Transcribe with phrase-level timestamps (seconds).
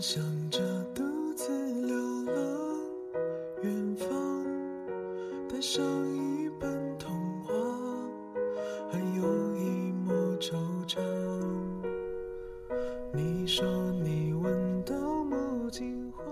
[0.00, 0.58] 想着
[0.94, 1.02] 独
[1.34, 1.46] 自
[1.82, 2.80] 流浪
[3.62, 4.08] 远方，
[5.46, 5.84] 带上
[6.16, 7.12] 一本童
[7.42, 7.52] 话，
[8.90, 10.56] 还有一抹惆
[10.88, 10.98] 怅。
[13.12, 13.62] 你说
[14.02, 16.24] 你闻到木槿花。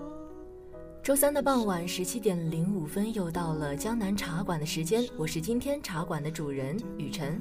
[1.02, 5.06] 周三的傍晚十七点零五分，又到了江南茶馆的时间。
[5.18, 7.38] 我是今天茶馆的主人雨晨。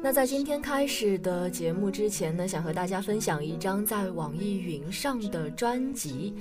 [0.00, 6.36] 那在今天开始的节目之前呢，想和大家分享一张在网易云上的专辑，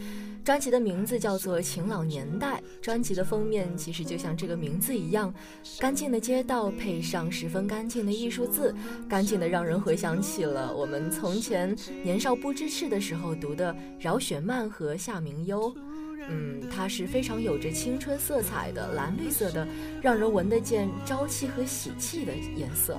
[0.45, 2.61] 专辑的名字叫做《晴朗年代》。
[2.83, 5.33] 专辑的封面其实就像这个名字一样，
[5.79, 8.75] 干净的街道配上十分干净的艺术字，
[9.09, 15.75] 干净的让人回想起了我们从前年少不知事的时候读的饶雪漫和夏明优。
[16.29, 19.67] 嗯，它是非常有着青春色彩的蓝绿色的，
[20.01, 22.97] 让人闻得见朝气和喜气的颜色。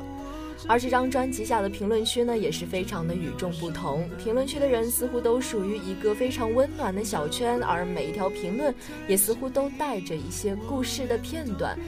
[0.67, 4.09] 而这张专辑下的评论区呢，也是非常的与众不同。
[4.19, 8.75] 评论区的人似乎都属于一个非常温暖的小圈，而每一条评论
[9.07, 11.79] 也似乎都带着一些故事的片段。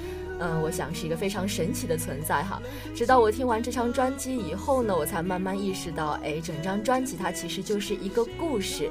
[0.40, 2.60] 嗯，我想是一个非常神奇的存在哈。
[2.94, 8.90] 直到我听完这张专辑以后呢，我才慢慢意识到，哎，整张专辑它其实就是一个故事。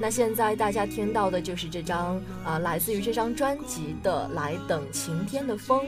[0.00, 5.80] 那现在大家听到的就是这张啊，来自于这张专辑的《来等晴天的风》。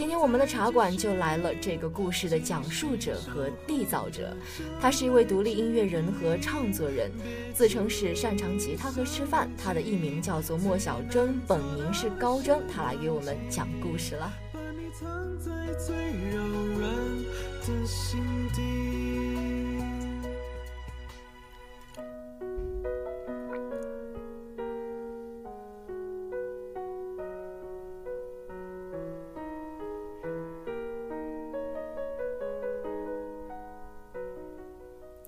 [0.00, 4.34] 今天我们的茶馆就来了这个故事的讲述者和缔造者，
[4.80, 7.10] 他是一位独立音乐人和唱作人，
[7.52, 9.50] 自称是擅长吉他和吃饭。
[9.62, 12.62] 他的艺名叫做莫小征，本名是高征。
[12.66, 14.32] 他来给我们讲故事了。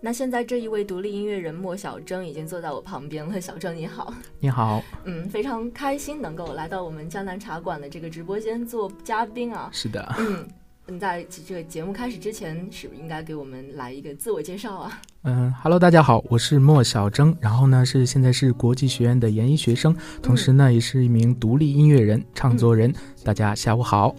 [0.05, 3.41] 那现在这一位独立音乐人莫小征已经坐在我旁边了。
[3.41, 9.71] 小征你好，你好， 嗯，非常开心能够来到我们江南茶馆的这个直播间做嘉宾啊。
[9.71, 10.45] 是的，嗯，
[10.89, 15.01] 你在这个节目开始之前，是不是应该给我们来一个自我介绍啊？
[15.23, 22.93] 嗯哈喽，大家好，我是莫小征，然后呢是现在是国际学院的研一学生，同时呢也是一名独立音乐人、唱作人。
[23.23, 24.13] 大家下午好。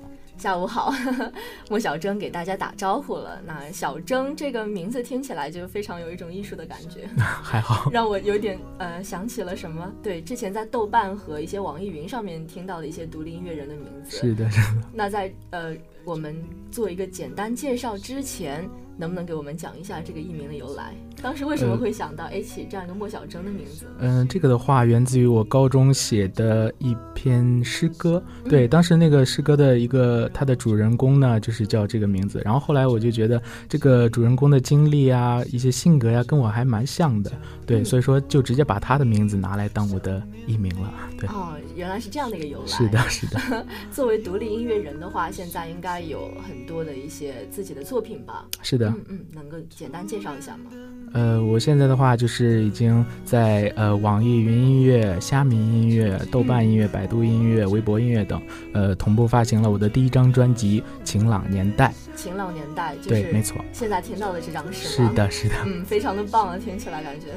[0.44, 0.94] 下午好，
[1.72, 3.42] 莫小征给大家打招呼了。
[3.46, 9.90] 那小征这个名字听起来就非常有一种艺术的感觉， 还好， 让我有点呃想起了什么？
[10.04, 14.18] 对，之前在豆瓣和一些网易云上面听到的一些独立音乐人的名字。
[14.18, 14.82] 是的，是的。
[14.92, 15.74] 那在呃
[16.04, 16.36] 我们
[16.70, 18.70] 做一个简单介绍之前。
[18.98, 20.94] 能不能给我们讲一下这个艺名的由来？
[21.22, 23.86] 当时为什么会想到起这样一个莫小征的名字？
[24.00, 28.22] 嗯，这个的话源自于我高中写的一篇诗歌。
[28.50, 32.42] 对，当时那个诗歌的一个它的主人公呢，就是叫这个名字。
[32.44, 37.32] 然后后来我就觉得这个主人公的经历啊，一些性格呀，跟我还蛮像的。
[37.66, 40.94] 对，所以说就直接把他的名字拿来当我的艺名了。
[41.18, 42.68] 对，哦，原来是这样的一个由来。
[42.68, 43.66] 是的，是的。
[43.90, 48.46] 作为独立音乐人的话，现在应该有很多的一些自己的作品吧？
[48.62, 48.83] 是的。
[48.90, 50.72] 嗯嗯，能够简单介绍一下吗？
[51.14, 58.42] 呃，我现在的话就是已经在呃网易云音乐、虾米音乐、豆瓣音乐、百度音乐、微博音乐等
[58.74, 61.94] 呃同步发行了我的第一张专辑《晴朗年代》。
[62.24, 63.58] 晴朗年代，对，没错。
[63.74, 65.56] 现在听到的这张是是的，是的。
[65.66, 67.28] 嗯，非常的棒啊，听起来感觉。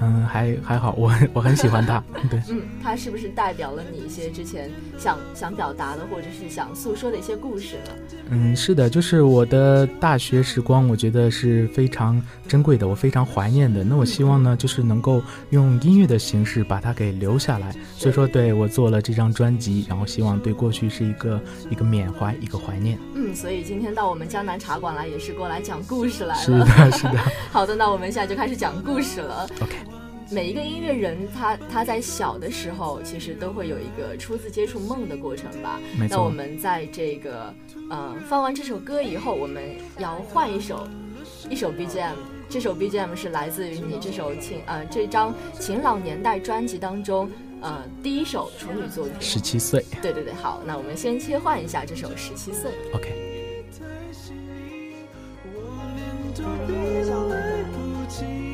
[0.00, 2.02] 嗯，还还好，我我很喜欢他。
[2.28, 4.68] 对，嗯，他是不是代表了你一些之前
[4.98, 7.92] 想想表达的，或者是想诉说的一些故事呢？
[8.30, 13.84] 嗯，是的，就是我的大学时光，我觉得是非常珍贵的，我非常怀念的。
[13.84, 17.72] 那我希望呢，就是能够用音乐的形式把它给留下来。
[17.94, 21.40] 所以说，对我做了这张专辑，然后希望对过去是一个
[21.70, 22.98] 一个缅怀，一个怀念。
[23.14, 26.40] 嗯，所以今天到我们江南茶馆来，也是过来讲故事来了。
[26.40, 27.18] 是的，是的。
[27.52, 29.46] 好的，那我们现在就开始讲故事了。
[29.60, 29.76] OK。
[30.30, 35.78] 每一个音乐人，他他在小的时候，其实都会有一个初次接触梦的过程吧。
[35.98, 36.16] 没错。
[36.16, 37.54] 那我们在这个，
[37.90, 39.62] 呃，放完这首歌以后，我们
[39.98, 40.88] 要换一首，
[41.50, 42.14] 一首 BGM。
[42.48, 47.30] 这首 BGM 是来自于你这首晴，呃，这张《晴朗年代》专辑当中，
[47.60, 49.14] 呃，第一首处女作品。
[49.20, 49.84] 十七岁。
[50.00, 52.70] 对对对，好，那我们先切换一下这首《十七岁》。
[52.96, 53.31] OK。
[58.12, 58.51] 经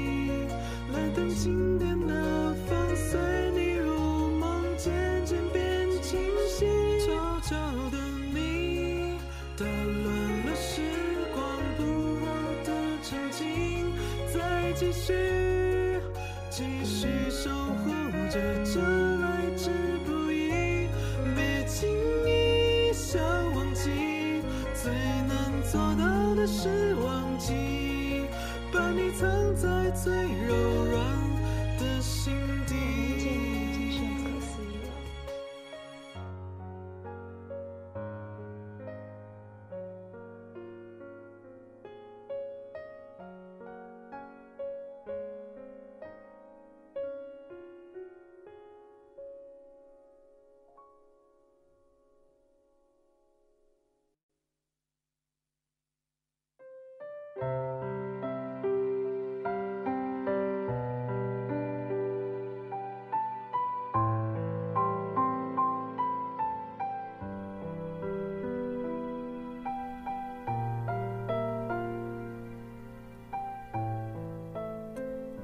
[26.61, 27.88] 是忘记，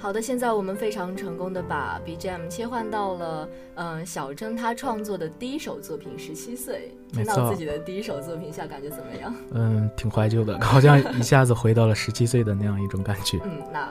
[0.05, 9.35] 好的，现在我们非常成功的把 BGM 切换到了，嗯，小珍他创作的第一首作品《十七岁》，听到自己的第一首作品下感觉怎么样？
[9.53, 13.41] 嗯，挺怀旧的，好像一下子回到了十七岁的那样一种感觉。
[13.45, 13.91] 嗯，那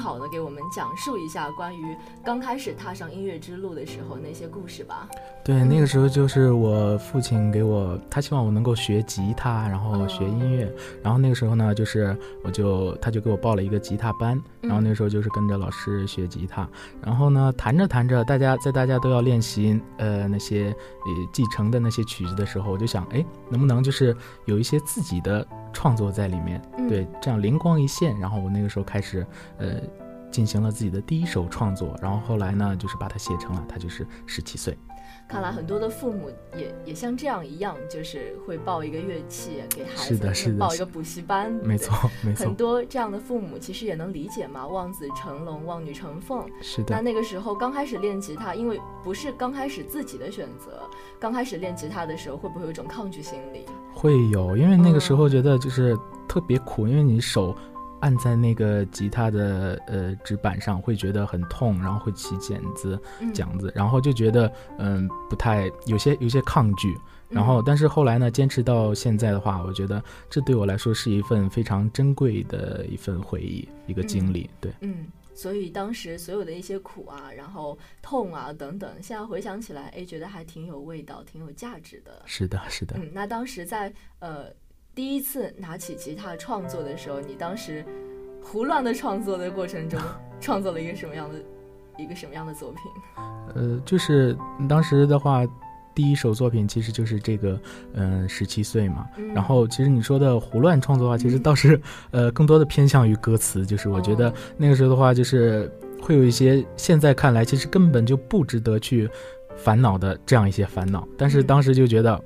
[0.00, 5.06] 好的给我们讲述一下关于刚开始踏上音乐之路的时候那些故事吧。
[5.44, 10.72] 对，那个时候就是我父亲给我，他希望我能够学吉他，然后学音乐。
[11.02, 16.66] 然后那个时候呢，就是我就他就给我报了一个吉他班，然后那个时候就是跟着老师学吉他。
[17.02, 24.16] 然后呢，弹着弹着，大家在大家都要练习呃那些呃继承的那些曲子的时候，我就想，哎，能不能就是
[24.46, 25.46] 有一些自己的。
[25.72, 29.24] 创作在里面，对，这样灵光一现，然后我那个时候开始，
[29.56, 29.76] 呃，
[30.30, 34.76] 进行了自己的第一首创作，然后后来呢，就是把它写成了，他就是十七岁。
[35.28, 42.46] 看来很多的父母也也像这样一样，就是会报一个乐器给孩子，是的，是的，报一个补习班，没错，没错。
[42.46, 46.44] 很多这样的父母其实也能理解嘛，望子成龙，望女成凤。
[46.60, 46.96] 是的。
[46.96, 50.82] 那那个时候刚开始练吉他，因为不是刚开始自己的选择，
[51.20, 53.64] 刚开始练吉他的时候，会不会有一种抗拒心理？
[53.94, 55.96] 会有，因为那个时候觉得就是
[56.26, 57.56] 特别苦，因为你手。
[58.00, 63.00] 按在那个吉他的呃纸板上会觉得很痛，然后会起茧子、
[63.32, 66.96] 茧子，然后就觉得嗯不太有些有些抗拒，
[67.28, 74.48] 然后但是后来呢，坚持到现在的话，我觉得这对我来说是一份非常珍贵的一份回忆，一个经历。
[74.60, 82.22] 对，嗯，所以当时所有的一些苦啊，然后痛啊等等，现在回想起来，哎，觉得还挺有味道，挺有价值的。
[82.24, 82.96] 是的，是的。
[82.98, 84.46] 嗯，那当时在呃。
[85.00, 87.82] 第一次拿起吉他创作的时候，你当时
[88.42, 89.98] 胡乱的创作的过程中，
[90.42, 91.36] 创作了一个什么样的
[91.96, 92.80] 一个什么样的作品？
[93.54, 94.36] 呃，就是
[94.68, 95.40] 当时的话，
[95.94, 97.58] 第一首作品其实就是这个，
[97.94, 99.08] 嗯，十七岁嘛。
[99.34, 101.80] 然后，其实你说的胡乱创作的话，其实倒是
[102.10, 103.64] 呃，更多的偏向于歌词。
[103.64, 109.08] 就是我觉得那个时候的话，就是会有一些现在看来其实根本就不值得去
[109.56, 112.22] 烦恼的这样一些烦恼，但是当时就觉得。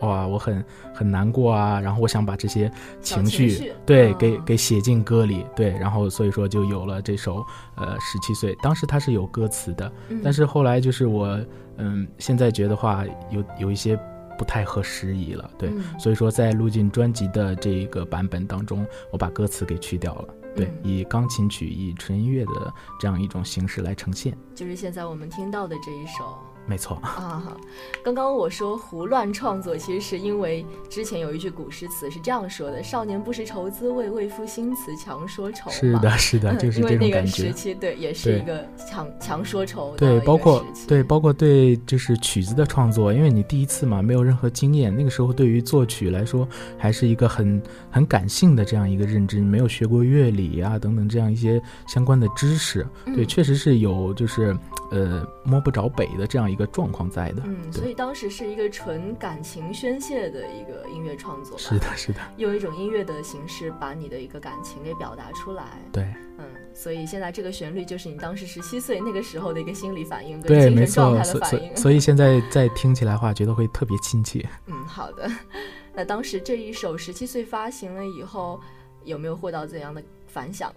[0.00, 7.44] 哇，我很很难过啊，然后我想把这些情绪对给给写进歌里，对，然后所以说就有了这首
[7.76, 9.90] 呃十七岁，当时它是有歌词的，
[10.22, 11.40] 但是后来就是我
[11.78, 13.98] 嗯现在觉得话有有一些
[14.36, 26.38] 不太合时宜了，对，所以说在录进专辑的这个版本当中，我把歌词给去掉了，对，以钢琴曲以纯音乐的这样一种形式来呈现，就是现在我们听到的这一首。
[26.66, 26.96] 没错。
[27.02, 27.56] 啊，好
[28.04, 37.42] 刚刚我说胡乱创作，其实是因为之前有一句古诗词是这样说的：“少年不识愁滋味，为赋新词强说愁。”是的，是的，嗯就是因为那个这种感觉。
[37.46, 46.46] 时期，对，也是一个强强说愁对，包括对，包括对，就是曲子的创作，因为你第一次嘛，没有任何经验，那个时候对于作曲来说，
[46.76, 54.56] 还是一个很很感性的这样一个认知，你没有学过乐理啊等等这样一些相关的知识，对，嗯确实是有就是
[54.90, 57.42] 呃摸不着北的这样一个状况在的。
[57.44, 65.64] 嗯，所以当时是一个纯感情宣泄的一个音乐创作吧，是的，是的，用一种音乐的形式把你的一个感情给表达出来。
[65.92, 66.04] 对
[66.38, 72.00] 嗯，所以现在这个旋律就是你当时十七岁那个时候的一个心理反应跟对，没精神状错，态的反应所所以。
[72.06, 74.48] 现在再听起来的话，觉得会特别亲切。
[74.66, 75.28] 嗯，好的。
[75.92, 78.60] 那当时这一首十七岁发行了以后，
[79.02, 80.72] 有没有获到怎样的反响？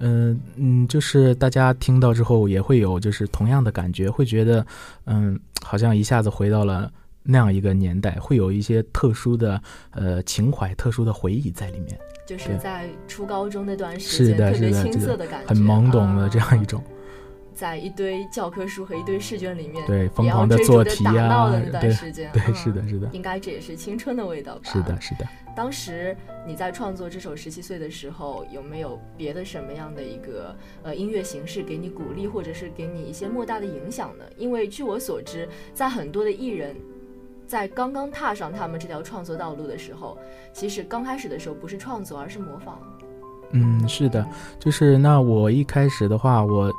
[0.00, 4.64] 嗯嗯，就是大家听到之后也会有就是同样的感觉，会觉得
[5.06, 6.90] 嗯，好像一下子回到了
[7.22, 16.82] 那样一个年代，会有一些特殊的呃情怀、特殊的回忆在里面，就是在初高中那段时是间，特别的是的青涩的感觉，很懵懂的啊这样一种。
[17.58, 24.60] 在一堆教科书和一堆试卷里面，对疯狂地追逐着打做题呀闹的那段时间，对，嗯是的，是的，应该这也是青春的味道吧？
[24.62, 25.00] 是的，。
[25.00, 25.26] 是的。
[25.56, 34.24] 当时你在创作这首《十七岁》的时候，有没有别的什么样的一个呃音乐形式给你鼓励，或者是给你一些莫大的影响呢？
[34.36, 36.76] 因为据我所知，在很多的艺人
[37.44, 40.16] 在刚刚踏上他们这条创作道路的时候，
[40.52, 42.78] 其实刚开始的时候不是创作，而是模仿。
[43.50, 44.24] 嗯，是的，
[44.60, 46.70] 就是那我一开始的话，我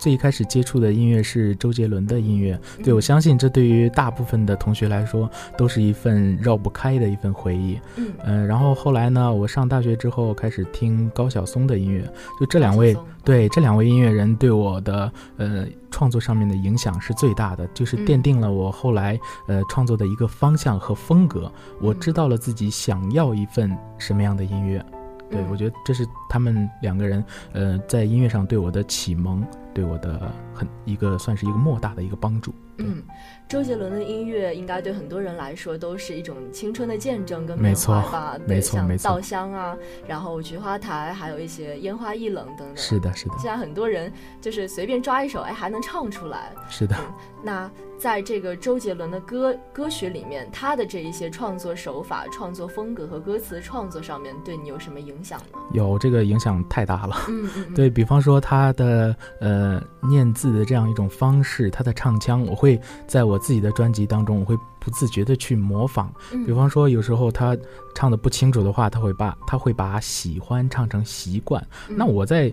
[0.00, 2.58] 最一开始接触的音乐是周杰伦的音乐。
[2.82, 7.78] 对，我嗯相信这对于大部分的同学来说，都是一份绕不开的一份回忆。
[7.96, 12.02] 嗯，嗯、然后后来呢，我上大学之后开始听高晓松的音乐，
[12.40, 21.52] 就这两位对这两位音乐人对我的呃创作上面的影响是最大的，就是嗯奠定了我后来呃创作的一个方向和风格。
[21.78, 24.84] 我嗯知道了自己想要一份什么样的音乐。
[25.30, 29.44] 对，嗯我觉得这是他们两个人，呃，在音乐上对我的启蒙，
[29.74, 32.54] 对我的很一个算是一个莫大的一个帮助。
[32.82, 33.02] 嗯，
[33.46, 38.38] 周杰伦的音乐应该对很多人来说都是一种青春的见证跟缅没错怀吧？
[38.38, 39.76] 对没错没错像稻香啊，
[40.08, 42.76] 然后菊花台，还有一些烟花易冷等等。
[42.76, 44.10] 是的，是的，现在很多人
[44.40, 46.52] 就是随便抓一首，哎，还能唱出来。
[46.70, 46.96] 是的。
[47.42, 55.58] 那在这个周杰伦的歌歌曲里面，他的这一些创作手法、创作风格和歌词创作上面，对你有什么影响呢？
[55.74, 57.16] 有这个影响太大了。
[57.28, 66.12] 嗯嗯，嗯， 对比方说他的呃念字的这样一种方式，他的唱腔，我会在我自己的专辑当中，我会不自觉的去模仿。
[66.32, 67.56] 嗯比方说有时候他
[67.94, 71.64] 唱的不清楚的话，他会把他会把喜欢唱成习惯。
[71.88, 72.52] 嗯那我在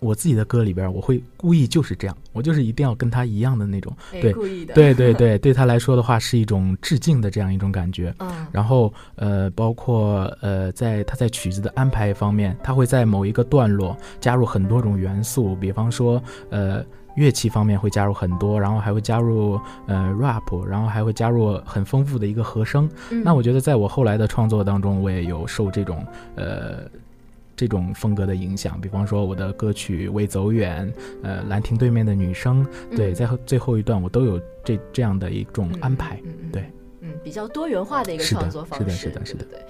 [0.00, 3.94] 我自己的歌里边，我会故意就是这样，我就是一定要跟他一样的那种。
[4.12, 8.14] 哎对故意的，对对对，对他来说的话是一种致敬的这样一种感觉。
[8.20, 16.84] 嗯然后呃，包括呃，在他在曲子的安排方面，他会在某一个段落加入很多种元素，比方说呃。
[17.16, 22.90] 乐器方面会加入很多，然后还会加入呃 rap，然后还会加入很丰富的一个和声。
[23.12, 26.80] 嗯那我觉得在我后来的创作当中，我也有受这种呃
[27.56, 28.80] 这种风格的影响。
[28.80, 30.90] 比方说我的歌曲《未走远》，
[31.22, 32.64] 呃，《兰亭对面的女生》，
[32.96, 36.20] 对，嗯在最后一段我都有这这样的一种嗯安排。
[36.52, 36.64] 对，
[37.00, 39.60] 嗯，比较多元化的一个创作方式是的式，是的是的对。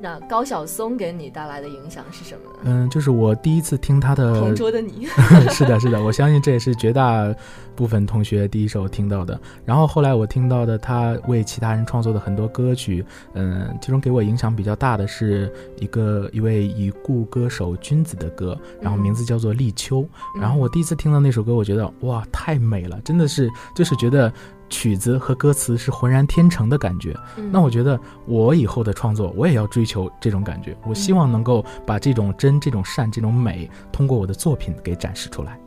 [0.00, 2.60] 那高晓松给你带来的影响是什么呢？
[2.64, 5.06] 嗯，就是我第一次听他的同桌的你，
[5.52, 7.32] 是的，是的，我相信这也是绝大
[7.76, 9.38] 部分同学第一首听到的。
[9.64, 13.04] 然后后来我听到的他为其他人创作的很多歌曲，
[13.34, 20.00] 嗯，其中给我影响比较大的是一个一位已故歌手君子的歌，然后名字叫做《立秋》。
[20.40, 24.32] 然后我第一次听到那首歌，我觉得哇，太美了，真的是就是觉得。
[24.70, 30.74] 曲子和歌词是浑然天成的感觉，嗯那我觉得我以后的创作，我也要追求这种感觉。
[30.86, 35.60] 我希望能够把这种真、这种善、这种美，通过我的作品给展示出来。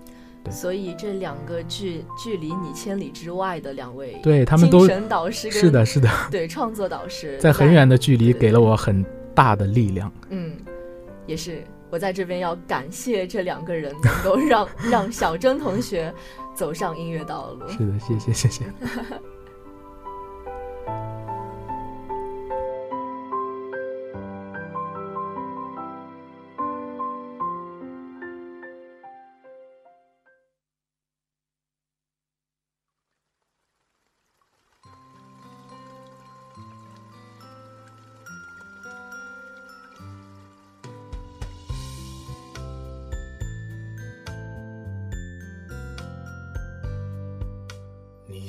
[0.50, 10.12] 所以这两个距距离你千里之外的两位，对他们都精神导师是的，是的，对创作导师， 在很远的距离给了我很大的力量。
[10.30, 10.54] 嗯，
[11.28, 16.14] 也是我在这边要感谢这两个人，能够让 让小珍同学
[16.56, 17.68] 走上音乐道路。
[17.68, 18.66] 是的，谢谢，谢谢。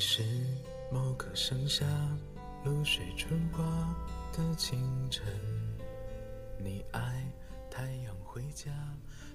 [0.06, 0.22] 是
[0.92, 1.82] 某个盛夏
[2.62, 3.64] 露水春花
[4.36, 5.24] 的清晨，
[6.62, 7.00] 你爱
[7.70, 8.70] 太阳回家。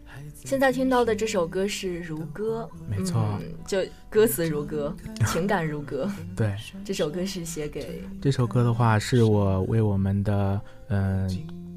[0.05, 3.79] 孩子现在听到的这首歌是《如歌》，没错嗯，就
[4.11, 4.95] 歌词如歌，
[5.25, 6.07] 情感如歌。
[6.37, 11.29] 对，这首歌是写给这首歌的话是我为我们的嗯、呃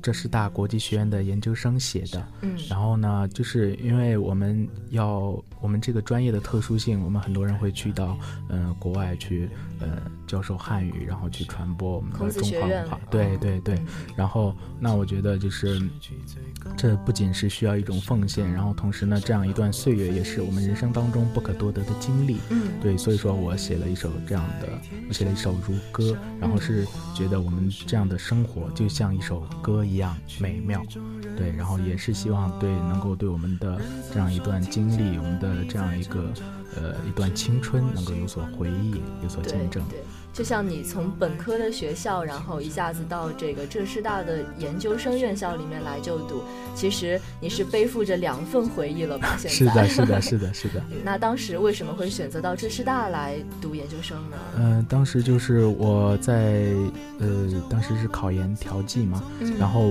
[0.02, 2.26] 浙师大国际学院的研究生写的。
[2.42, 8.18] 嗯然后呢，就是因为我们要我们这个专业的特殊性，我们很多人会去到
[8.48, 13.00] 嗯、呃国外去呃教授汉语，然后去传播我们的中华文化。
[13.10, 13.74] 对对对。
[13.76, 15.80] 嗯然后那我觉得就是
[16.76, 22.38] 这不仅是需要一种奉献，然后同时呢，这样一段岁月也是我们人生当中不可多得的经历。
[22.50, 24.68] 嗯对，所以说我写了一首这样的，
[25.08, 30.82] 我写了一首如歌，然后是觉得我们这样的生活就像一首歌一样美妙，
[31.36, 33.80] 对，然后也是希望对能够对我们的
[34.12, 36.32] 这样一段经历，我们的这样一个
[36.76, 39.82] 呃一段青春能够有所回忆，有所见证。
[39.88, 40.00] 对，
[40.32, 46.42] 就像你从本科的学校，然后一下子到这个浙师大的研究生院校里面来就读，
[46.74, 49.36] 其实你是背负着两份回忆了吧？
[49.38, 50.82] 现在 是的，是的，是的，是的。
[51.04, 54.36] 那当时为什么会选择到浙师大来读研究生呢？
[54.56, 56.64] 嗯、当时就是我在
[57.18, 59.90] 呃，当时是考研调剂嘛，嗯然后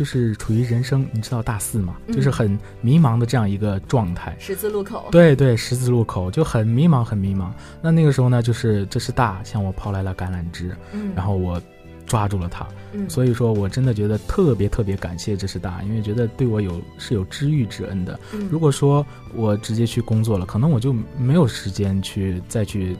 [0.00, 4.34] 就是处于人生，你知道大四嘛，嗯就是很迷茫的这样一个状态。
[4.38, 7.50] 十字路口，对对，十字路口就很迷茫，很迷茫。
[7.82, 11.60] 那那个时候呢，就是这是大向我抛来了橄榄枝，嗯，然后我
[12.06, 12.66] 抓住了它。
[12.94, 18.18] 嗯，所以说我真的觉得特别特别感谢这是大，因为觉得对我有是有知遇之恩的。
[18.32, 22.96] 嗯如果说我直接去工作了，可能我就没有时间去再去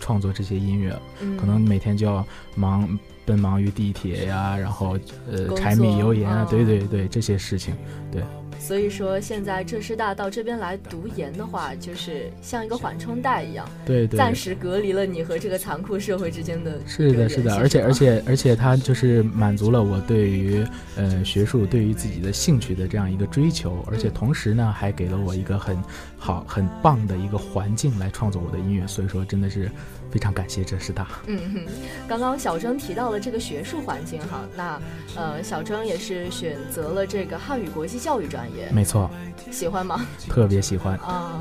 [0.00, 2.98] 创作这些音乐，嗯可能每天就要忙
[3.30, 4.98] 奔忙于地铁呀，然后
[5.30, 7.74] 呃柴米油盐啊，嗯对对对这些事情。
[8.10, 8.22] 对。
[8.58, 20.62] 所以说现在浙师大到这边来读研的话，就是像一个缓冲带一样，对对，暂时隔离了你和这个残酷社会之间的是的，是的，而且而且而且它就是满足了我对于
[20.94, 24.12] 呃学术对于自己的兴趣的这样一个追求，而且嗯。
[24.12, 25.82] 同时呢还给了我一个很
[26.18, 29.70] 好很棒的一个环境来创作我的音乐，所以说真的是
[30.10, 31.06] 非常感谢浙师大。
[31.26, 31.72] 嗯哼，
[32.08, 34.80] 刚刚小征提到了这个学术环境哈，那
[35.16, 39.10] 呃小征也是选择了这个汉语国际教育专业，没错，
[39.50, 40.04] 喜欢吗？
[40.28, 41.40] 特别喜欢，啊、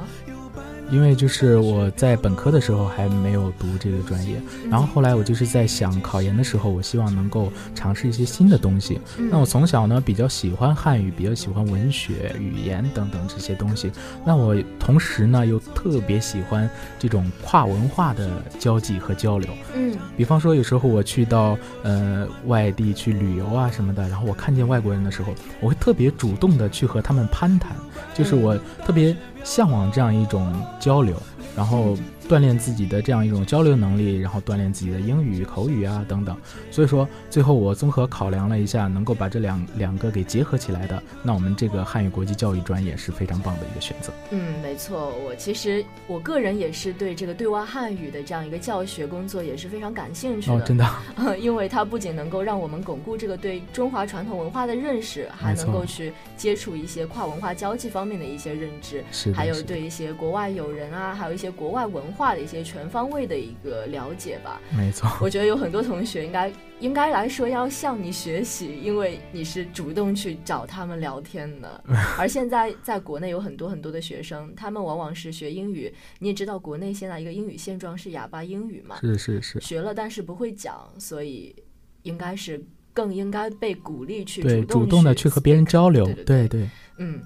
[0.92, 9.00] 因为就是我在本科的时候还没有读这个专业，嗯然后后来我就是在想考研的时候，我希望能够尝试一些新的东西。
[9.18, 13.92] 嗯那我从小呢比较喜欢汉语，比较喜欢文学、语言等等这些东西。
[14.26, 19.50] 那我同时呢又特别喜欢这种跨文化的交际和交流。
[19.76, 27.76] 嗯比方说，有时候我去到呃外地去旅游啊什么的，然后我看见外国人的时候，我会特别主动的去和他们攀谈，
[28.14, 29.16] 就是我特别
[29.50, 31.16] 向往这样一种交流，
[31.58, 31.98] 然后
[32.30, 36.38] 锻炼自己的这样一种交流能力，然后锻炼自己的英语、口语啊等等。
[36.70, 44.14] 所以说，最后我综合考量了一下，能够把这两两个给结合起来的，那我们这个汉语国际教育专业是非常棒的一个选择。
[44.30, 50.54] 嗯，没错，我其实我个人也是对这个对外汉语的这样一个教学工作也是非常感兴趣的。
[50.56, 50.88] 哦，真的，
[51.42, 64.62] 因为它不仅能够让我们巩固这个对中华传统文化的认识，还能够去接触一些跨文化交际方面的一些认知，是，还有对一些国外友人啊，还有一些国外文化的一些全方位的一个了解吧。
[64.76, 71.84] 没错，我觉得有很多同学应该应该来说要向你学习，因为你是主动去找他们聊天的。
[72.18, 79.60] 而现在在国内有很多很多的学生，他们往往是学英语，你也知道国内现在一个英语现状是哑巴英语嘛，是是是。
[79.62, 81.56] 学了但是不会讲，所以
[82.04, 86.70] 应该是更应该被鼓励去对，主主动的去去和别人交流，对对对对。
[86.98, 87.22] 嗯，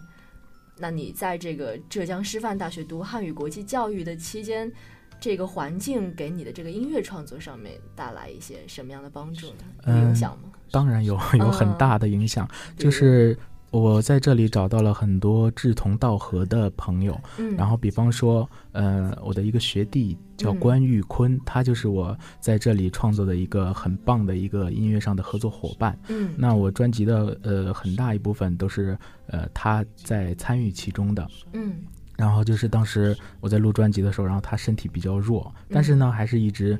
[0.78, 4.72] 那你在这个浙江师范大学读汉语国际教育的期间，
[5.20, 9.64] 这个环境给你的这个音乐创作上面带来一些什么样的帮助呢？
[9.88, 10.50] 有影嗯响吗？
[10.72, 13.38] 当然有有很大的影响，就是
[13.74, 17.20] 我在这里找到了很多志同道合的朋友。
[17.40, 25.98] 嗯，然后，比方说，呃，我的一个学弟叫嗯关玉坤，他就是我在这里创作的一个很棒的一个音乐上的合作伙伴。
[26.08, 31.28] 嗯那我专辑的呃很大一部分都是呃他在参与其中的。
[31.54, 31.74] 嗯
[32.16, 36.80] 然后就是当时我在录专辑的时候，然后他身体比较弱，但是呢还是一直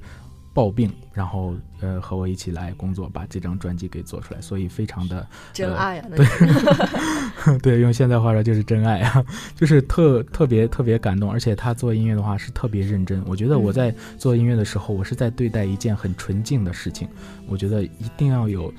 [0.54, 13.24] 抱病，然后呃和我一起来工作，把这张专辑给做出来，所以非常的真爱啊，那是 对，用现在话说就是真爱啊， 就是特特别特别感动，而且他做音乐的话是特别认真。
[13.26, 17.08] 我觉得我在做音乐的时候，我是在对待一件很纯净的事情，
[17.48, 18.72] 我觉得一定要有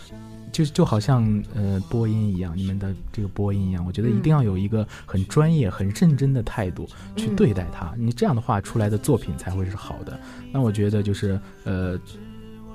[0.55, 7.93] 就就好像呃播音一样，你们的这个播音一样，我觉得一定要有一个很专业、很认真的态度去对待它。
[7.99, 10.17] 你这样的话出来的作品才会是好的。
[10.53, 11.99] 那我觉得就是呃，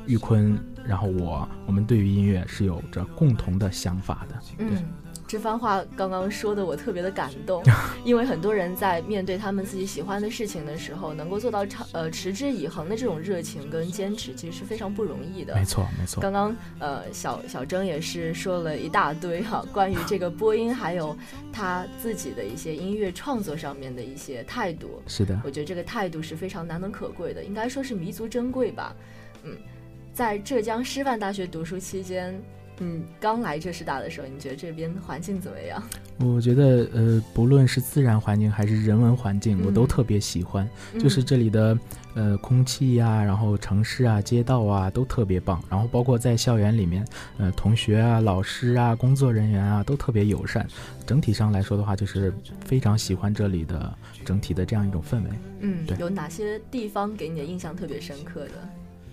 [0.06, 4.36] 玉坤，然后我，我们对于音乐是有着共同的想法的。
[4.58, 4.84] 嗯。
[5.30, 7.62] 这番话刚刚说的我特别的感动，
[8.04, 15.54] 因为很多人在面对他们自己喜欢的事情的时候，能够做到长呃持之以恒的这种热情跟坚持，其实是非常不容易的。
[15.54, 16.20] 没错，没错。
[16.20, 21.16] 刚刚呃小小征也是说了一大堆哈，关于这个播音，还有
[21.54, 25.00] 他自己的一些音乐创作上面的一些态度。
[25.06, 28.96] 是的，我觉得这个态度是非常难能可贵的，应该说是弥足珍贵吧。
[29.44, 29.56] 嗯，
[30.12, 32.42] 在浙江师范大学读书期间。
[32.80, 35.82] 嗯，刚来浙师大的时候，你觉得这边环境怎么样？
[36.20, 40.68] 我觉得，呃，不论是自然环境还是人文环境，我都特别喜欢。
[41.00, 41.78] 就是这里的，
[42.16, 45.62] 呃，空气呀，然后城市啊，街道啊，都特别棒。
[45.70, 47.06] 然后包括在校园里面，
[47.38, 50.66] 呃，同学啊、老师啊、工作人员啊，都特别友善。
[51.06, 52.34] 整体上来说的话，就是
[52.66, 55.30] 非常喜欢这里的整体的这样一种氛围。
[55.62, 55.98] 嗯，对。
[55.98, 58.52] 有哪些地方给你的印象特别深刻的？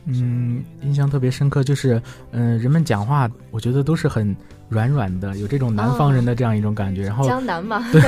[0.07, 4.35] 嗯，印象特别深刻，就是，嗯，人们讲话，我觉得都是很
[4.69, 7.03] 软软的，有这种南方人的这样一种感觉。
[7.03, 8.01] 然后江南嘛， 对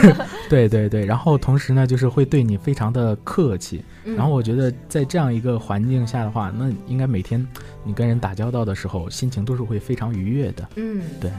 [0.48, 1.04] 对对对。
[1.04, 3.82] 然后同时呢，就是会对你非常的客气。
[4.04, 7.44] 然后我觉得在这样一个环境下的话，那应该每天
[7.84, 10.68] 你跟人打交道的时候，心情都是会非常愉悦的。
[10.76, 11.30] 嗯，对。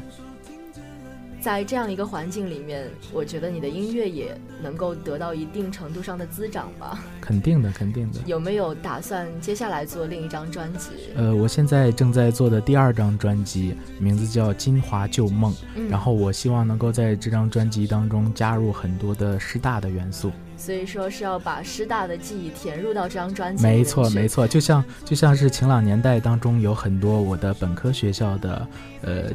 [1.42, 7.00] 在这样一个环境里面，我觉得你的音乐也能够得到一定程度上的滋长吧。
[7.22, 8.20] 肯定的，肯定的。
[8.26, 10.90] 有没有打算接下来做另一张专辑？
[11.16, 15.54] 呃，我现在正在做的第二张专辑，名字叫《金华旧梦》。
[15.90, 20.32] 然后我希望能够在这张专辑当中加入很多的师大的元素。
[20.58, 23.64] 所以说是要把师大的记忆填入到这张专辑。
[23.64, 28.68] 没错，没错，就像就像是晴朗年代当中有很多我的本科学校的，
[29.04, 29.32] 呃。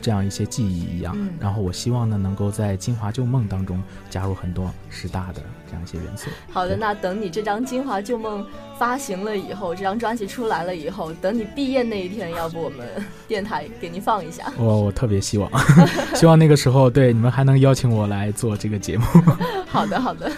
[0.00, 6.30] 这样一些记忆一样，然后我希望呢，能够在《金华旧梦》当中加入很多师大的这样一些元素。
[6.50, 8.42] 好的，那等你这张《金华旧梦》
[8.78, 12.86] 发行了以后，这张专辑出来了以后，等你毕业那一天，要不我们
[13.28, 14.52] 电台给您放一下？
[14.58, 15.50] 我我特别希望，
[16.14, 19.04] 希望那个时候对你们还能邀请我来做这个节目。
[19.66, 20.30] 好的，好的，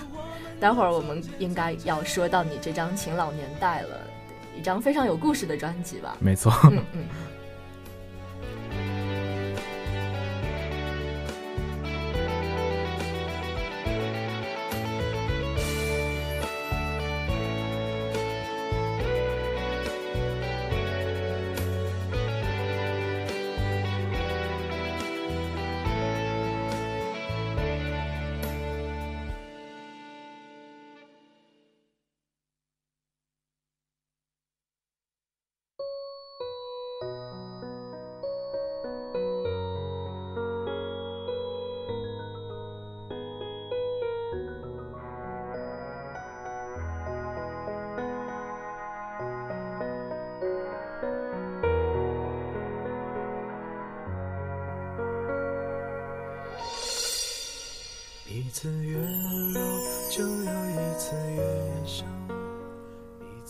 [0.59, 3.97] 待会儿我们应该要说到你这张《晴朗年代》了，
[4.59, 6.17] 一张非常有故事的专辑吧？
[6.19, 6.53] 没错。
[6.65, 7.05] 嗯嗯。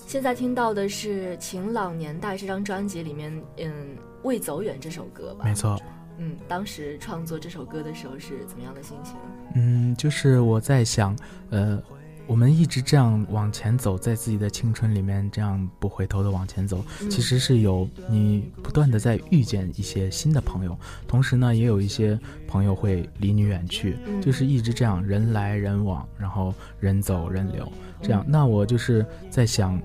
[0.07, 3.73] 现在听到的是《晴朗年代》这张专辑里面，嗯，
[4.23, 5.45] 《未走远》这首歌吧？
[5.45, 5.77] 没错。
[6.19, 9.17] 嗯，当时创作这首歌的时候是怎么样的心情？
[9.57, 11.17] 嗯，就是我在想，
[11.51, 11.83] 呃。
[12.27, 20.79] 我们一直这样往前走，在自己的青春里面这样不回头的往前走，其实是有你不断的在遇见一些新的朋友，
[21.09, 28.25] 同时呢，也有一些朋友会离你远去，就是一直这样人来人往，然后人走人留，这样。
[28.29, 29.81] 那我就是在想，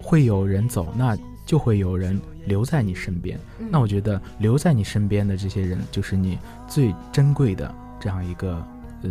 [0.00, 3.38] 会有人走，那就会有人留在你身边。
[3.58, 8.66] 那我觉得留在你身边的这些人，就是你最珍贵的这样一个
[9.02, 9.10] 呃。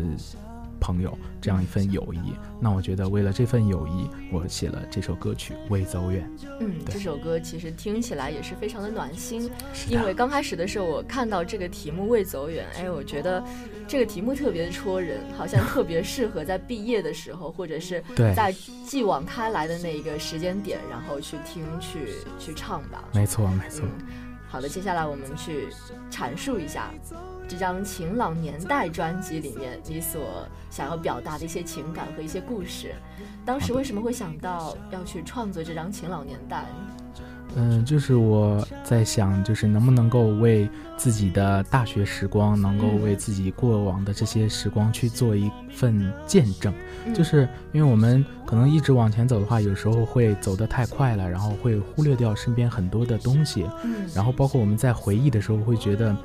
[0.83, 6.29] 朋友这样一份友谊，那我觉得为了这份友谊，我写了这首歌曲《未走远》。
[6.59, 9.49] 嗯，这首歌其实听起来也是非常的暖心，
[9.87, 13.41] 因为刚开始的时候我看到这个题目《未走远》，哎，我觉得
[13.87, 18.03] 这个题目特别戳人，好像特别适合在毕业的时候，或者是
[18.35, 18.53] 在
[18.85, 21.99] 继往开来的那一个时间点，然后去听、去
[22.37, 23.05] 去唱吧。
[23.13, 23.85] 没错，没错。
[24.53, 25.67] 好的，接下来我们去
[26.11, 26.91] 阐述一下。
[27.47, 32.93] 这张《晴朗年代》专辑里面，你所想要表达的一些情感和一些故事，
[33.43, 36.67] 当时为什么会想到要去创作这张《晴朗年代》？
[37.55, 46.73] 嗯，就是我在想，就是能不能够为自己的大学时光，能够为自己过往的这些时光去做一份见证。
[47.05, 47.13] 嗯。
[47.13, 56.15] 就是因为我们可能一直往前走的话，有时候会走得太快了，然后会忽略掉身边很多的东西，嗯，然后包括我们在回忆的时候会觉得，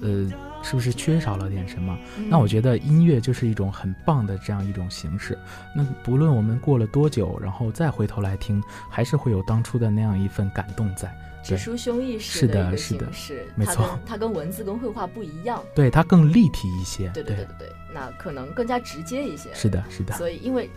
[0.00, 0.30] 呃，
[0.68, 1.98] 是不是缺少了点什么？
[2.18, 5.38] 嗯那我觉得音乐就是一种很棒的这样一种形式。
[5.74, 11.12] 那不论我们过了多久，然后再回头来听，还是会有当初的那样一份感动在。
[11.42, 15.62] 直抒胸臆是式的是的形式，没错 它跟文字跟绘画不一样。
[15.74, 17.08] 对它更立体一些。
[17.14, 19.48] 对对对对对，那可能更加直接一些。
[19.54, 20.68] 是的，是的，所以因为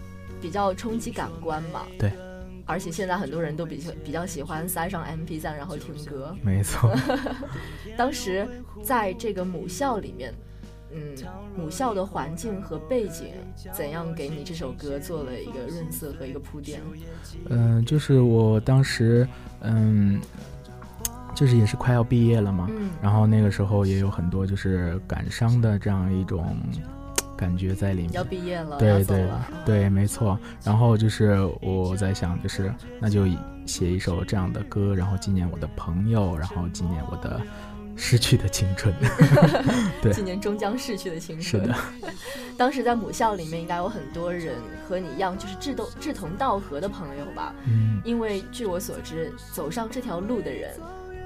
[0.42, 1.82] 比较冲击感官嘛。
[2.00, 2.14] 对。
[2.66, 6.36] 而且现在很多人都比较比较喜欢塞上 MP 三然后听歌。
[6.42, 6.92] 没错。
[7.98, 8.48] 当时
[8.84, 10.34] 在这个母校里面，
[10.94, 11.16] 嗯，
[11.58, 13.28] 母校的环境和背景
[13.72, 16.82] 怎样给你这首歌做了一个润色和一个铺垫？
[17.50, 19.28] 嗯、就是我当时，
[19.62, 20.20] 嗯，
[21.34, 26.56] 就是也是快要毕业了嘛，嗯然后那个时候也有很多就是感伤的这样一种
[27.42, 28.14] 感觉在里面。
[28.14, 29.28] 要毕业了，对对。
[29.66, 30.38] 对，没错。
[30.64, 33.26] 然后就是我在想，就是那就
[33.66, 37.42] 写一首这样的歌，然后纪念我的朋友，然后纪念我的
[37.96, 38.94] 失去的青春。
[40.04, 41.64] 对纪念终将逝去的青春。
[41.64, 41.76] 是的，
[42.56, 44.56] 当时在母校里面，应该有很多人
[44.88, 47.56] 和你一样，就是志同志同道合的朋友吧。
[47.66, 50.72] 嗯，因为据我所知，走上这条路的人，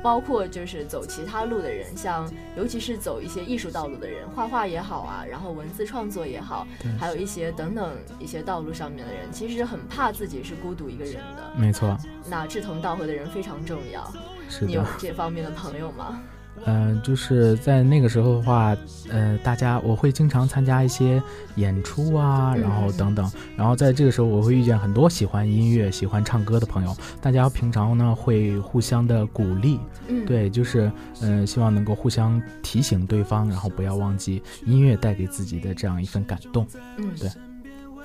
[0.06, 6.68] 包括就是走其他路的人，像尤其是走一些艺术道路的人，画画也好啊，然后文字创作也好，
[7.00, 11.52] 还有一些等等一些道路上面的人，其实很怕自己是孤独一个人的。
[11.58, 11.98] 没错，
[12.30, 14.08] 那志同道合的人非常重要。
[14.48, 14.84] 是你有。
[15.00, 16.22] 这方面的朋友吗？
[16.63, 18.76] 嗯、就是在那个时候的话，
[19.10, 21.22] 呃，大家我会经常参加一些
[21.56, 30.91] 演出啊，嗯然后等等，然后在这个时候我会遇见很多喜欢音乐、喜欢唱歌的朋友，大家平常呢会互相的鼓励，嗯，，对，就是
[31.22, 36.65] 嗯、呃希望能够互相提醒对方，然后不要忘记音乐带给自己的这样一份感动。
[36.98, 37.30] 嗯，对，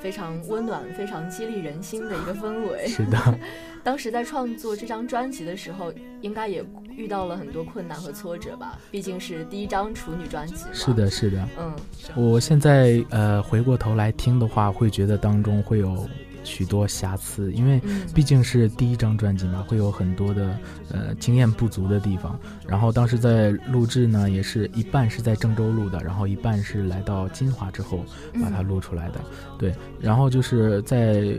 [0.00, 2.86] 非常温暖、非常激励人心的一个氛围。
[2.88, 3.18] 是的，
[3.84, 6.64] 当时在创作这张专辑的时候，应该也
[6.96, 8.78] 遇到了很多困难和挫折吧？
[8.90, 10.70] 毕竟是第一张处女专辑嘛。
[10.72, 11.48] 是，的，是的。
[11.58, 11.74] 嗯
[12.16, 16.08] 我现在呃回过头来听的话，会觉得当中会有
[16.44, 20.58] 许多瑕疵，因为嗯，毕竟是第一张专辑嘛，会有很多的
[20.90, 22.38] 呃经验不足的地方。
[22.66, 28.04] 然后当时在录制呢，也是一半是在郑州录的，然后一半是来到金华之后
[28.42, 29.20] 把它录出来的。
[29.58, 31.38] 对，然后就是在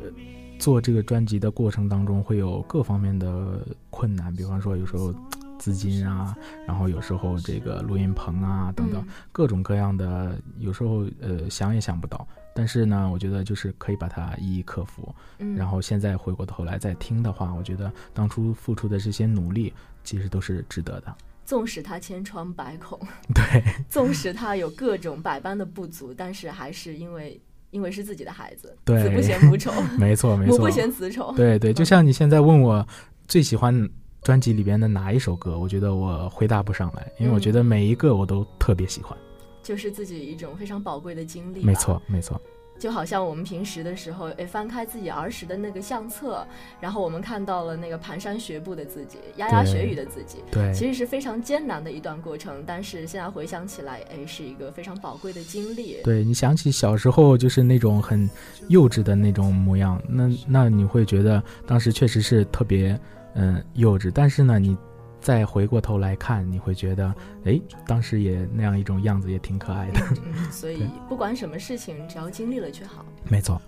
[0.60, 3.60] 做这个专辑的过程当中，会有各方面的
[3.90, 5.14] 困难，比方说有时候。
[5.62, 6.36] 资金啊，
[6.66, 12.28] 然后有时候这个录音棚啊等等，嗯各种各样的，有时候呃想也想不到。
[12.54, 15.14] 但是呢，我觉得就是可以把它一一克服。
[15.40, 21.16] 嗯，然后现在回过头来再听的话，我觉得当初付出的这些努力，其实都是值得的。
[21.44, 22.98] 纵使他千疮百孔，
[23.34, 31.34] 对， 纵使他有各种百般的不足，但是还是因为因为是自己的孩子，对子不嫌母丑，没错 没错母不，嫌子丑。
[31.36, 32.88] 对对，就像你现在问我
[33.28, 33.90] 最喜欢
[34.22, 39.18] 专辑里边的哪一首歌，我觉得我回答不上来，因为我嗯觉得每一个我都特别喜欢。
[39.62, 41.64] 就是自己一种非常宝贵的经历。
[41.64, 42.40] 没，错没错，
[42.80, 46.46] 就好像我们平时的时候，哎，翻开自己儿时的那个相册，
[46.80, 52.64] 然后我们看到了那个蹒跚学步的自己，牙牙学语的自己，对其实是非常艰难的一段过程。
[52.66, 56.02] 但是现在回想起来，哎，是一个非常宝贵的经历。
[56.04, 58.28] 对，你想起小时候就是那种很
[58.68, 63.00] 幼稚的那种模样，那那你会觉得当时确实是特别
[63.34, 64.76] 嗯、幼稚，但是呢，你
[65.22, 67.14] 再回过头来看，你会觉得，
[67.46, 70.00] 哎，当时也那样一种样子也挺可爱的。
[70.26, 73.06] 嗯，嗯 所以不管什么事情，只要经历了就好。
[73.30, 73.62] 没错，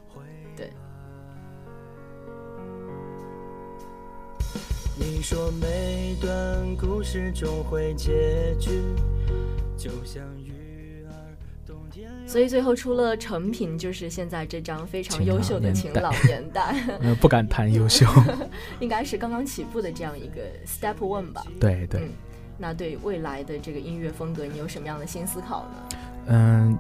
[0.58, 0.70] 对
[4.98, 8.82] 你说每段故事终会结局，
[9.78, 10.24] 就像。
[12.26, 18.06] 所以最后出了成品，就是现在这张非常优秀的《晴晴朗朗年代》， 呃，不敢谈优秀。
[18.80, 21.44] 应该是刚刚起步的这样一个 step one 吧。
[21.60, 22.10] 对对嗯，
[22.58, 25.98] 那对未来的这个音乐风格，你有什么样的新思考呢？
[26.28, 26.78] 嗯，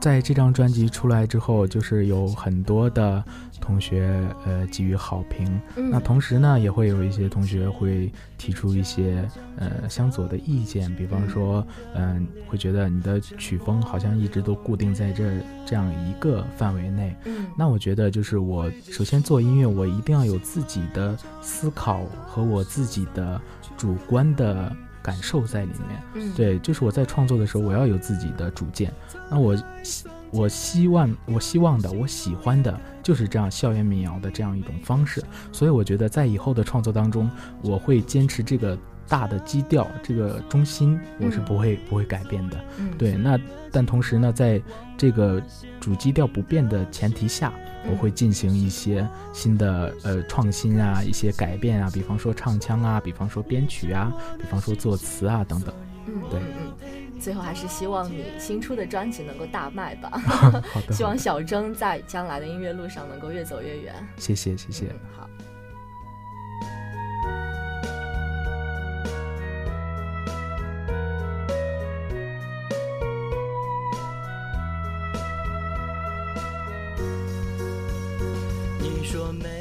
[0.00, 3.24] 在这张专辑出来之后，就是有很多的
[3.60, 5.60] 同学呃给予好评。
[5.76, 15.24] 嗯，那同时呢，也会有一些同学会提出一些呃相左的意见，比方说，嗯、会觉得你的曲风好像一直都固定在这
[15.66, 17.14] 这样一个范围内。
[17.26, 23.40] 嗯那我觉得，就是我首先做音乐，我一定要有自己的思考和我自己的
[23.76, 26.02] 主观的感受在里面。
[26.14, 28.92] 嗯，对，就是我在创作的时候，我要有自己的主见。
[29.30, 35.22] 那我希我希望我希望的，我喜欢的就是这样校园民谣的这样一种方式。
[35.52, 37.30] 所以我觉得在以后的创作当中，
[37.62, 42.64] 我会坚持这个大的基调，这个中心，我是嗯不会、不会改变的。
[42.78, 43.38] 嗯，对，那
[43.72, 44.62] 但同时呢，在
[44.96, 45.42] 这个
[45.80, 47.52] 主基调不变的前提下，
[47.90, 55.74] 我会进行一些新的呃创新啊，一些改变啊，比方说唱腔啊，比方说编曲啊，比方说作词啊等等。
[56.06, 56.40] 嗯，对
[57.20, 60.10] 最后还是希望你新出的专辑能够大卖吧。
[60.18, 63.94] 好的，希望小征在将来的音乐路上能够越走越远。
[64.16, 64.86] 谢谢谢谢。
[64.86, 65.28] 嗯好。
[78.82, 79.59] 你说每段故事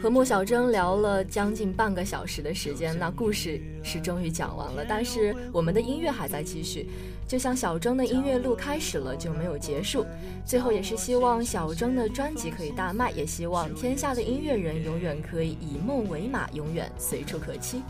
[0.00, 6.88] 和莫小征聊了将近半个小时的时间，那故事是终于讲完了，但是我们的音乐还在继续。
[7.26, 10.06] 就像小征的音乐路开始了就没有结束，
[10.46, 17.82] 最后也是希望小征的专辑可以大卖，也希望天下的音乐人永远可以以梦为马，永远随处可栖。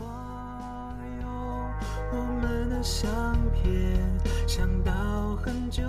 [2.11, 3.09] 我们的相
[3.53, 3.71] 片，
[4.47, 5.83] 想到很久。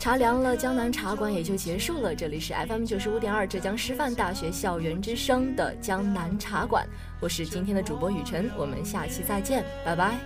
[0.00, 2.14] 茶凉了，江南茶馆也就结束了。
[2.14, 6.88] 这里是 FM 九十五点二浙江师范大学校园之声的江南茶馆，
[7.20, 10.18] 我是今天的主播雨辰，我们下期再见，拜拜。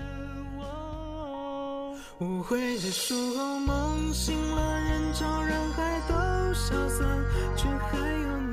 [2.20, 6.14] 误会结束后，梦醒了，人潮人海都
[6.54, 7.04] 消散，
[7.56, 8.43] 却还有。